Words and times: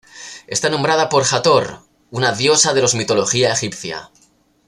Está 0.47 0.67
nombrado 0.69 1.07
por 1.09 1.25
Hathor, 1.31 1.81
una 2.09 2.31
diosa 2.31 2.73
de 2.73 2.81
los 2.81 2.95
mitología 2.95 3.51
egipcia. 3.53 4.09